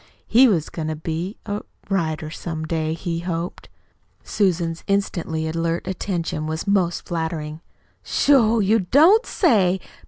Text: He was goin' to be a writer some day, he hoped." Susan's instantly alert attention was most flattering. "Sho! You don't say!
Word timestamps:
He 0.25 0.47
was 0.47 0.69
goin' 0.71 0.87
to 0.87 0.95
be 0.95 1.37
a 1.45 1.61
writer 1.87 2.31
some 2.31 2.65
day, 2.65 2.95
he 2.95 3.19
hoped." 3.19 3.69
Susan's 4.23 4.83
instantly 4.87 5.47
alert 5.47 5.85
attention 5.87 6.47
was 6.47 6.65
most 6.65 7.05
flattering. 7.07 7.61
"Sho! 8.01 8.57
You 8.59 8.79
don't 8.79 9.27
say! 9.27 9.79